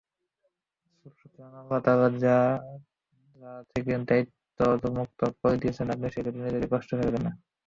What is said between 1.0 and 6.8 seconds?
সুতরাং আল্লাহ আপনাকে যা থেকে দায়িত্বমুক্ত করে দিয়েছেন আপনি সেক্ষেত্রে নিজেকে